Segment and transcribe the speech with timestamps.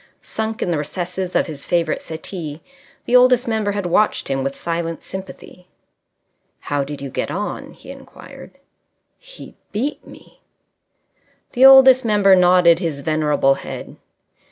[0.23, 2.63] Sunk in the recesses of his favourite settee
[3.05, 5.67] the Oldest Member had watched him with silent sympathy.
[6.61, 8.57] "How did you get on?" he inquired.
[9.19, 10.41] "He beat me."
[11.51, 13.95] The Oldest Member nodded his venerable head.